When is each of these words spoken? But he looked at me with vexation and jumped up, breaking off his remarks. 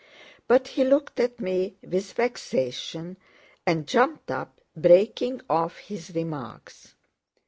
But 0.47 0.69
he 0.69 0.83
looked 0.83 1.19
at 1.19 1.39
me 1.39 1.75
with 1.83 2.13
vexation 2.13 3.17
and 3.67 3.87
jumped 3.87 4.31
up, 4.31 4.59
breaking 4.75 5.41
off 5.47 5.77
his 5.77 6.15
remarks. 6.15 6.95